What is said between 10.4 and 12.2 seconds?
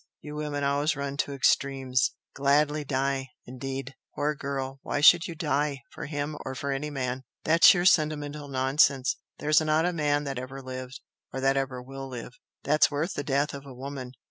lived, or that ever will